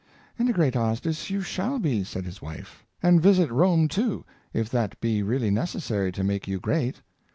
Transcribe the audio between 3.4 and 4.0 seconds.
Rome,